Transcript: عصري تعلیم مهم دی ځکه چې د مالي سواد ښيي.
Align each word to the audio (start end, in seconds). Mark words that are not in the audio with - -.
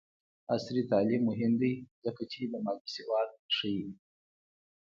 عصري 0.53 0.81
تعلیم 0.91 1.21
مهم 1.29 1.53
دی 1.61 1.73
ځکه 2.03 2.21
چې 2.31 2.39
د 2.51 2.53
مالي 2.65 2.87
سواد 2.95 3.29
ښيي. 3.55 3.87